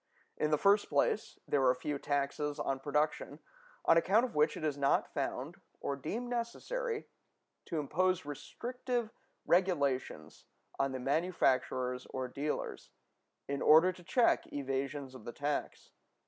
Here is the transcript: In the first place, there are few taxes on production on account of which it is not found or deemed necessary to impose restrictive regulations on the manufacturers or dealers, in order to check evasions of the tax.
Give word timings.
In 0.35 0.49
the 0.49 0.57
first 0.57 0.89
place, 0.89 1.37
there 1.47 1.63
are 1.63 1.75
few 1.75 1.99
taxes 1.99 2.57
on 2.59 2.79
production 2.79 3.37
on 3.85 3.97
account 3.97 4.25
of 4.25 4.33
which 4.33 4.57
it 4.57 4.63
is 4.63 4.75
not 4.75 5.13
found 5.13 5.57
or 5.79 5.95
deemed 5.95 6.27
necessary 6.27 7.05
to 7.65 7.77
impose 7.79 8.25
restrictive 8.25 9.11
regulations 9.45 10.45
on 10.79 10.91
the 10.91 10.99
manufacturers 10.99 12.07
or 12.07 12.27
dealers, 12.27 12.89
in 13.47 13.61
order 13.61 13.91
to 13.93 14.01
check 14.03 14.51
evasions 14.51 15.13
of 15.13 15.23
the 15.23 15.33
tax. 15.33 15.91